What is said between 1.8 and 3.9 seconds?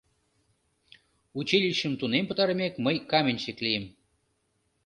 тунем пытарымек, мый каменщик лийым.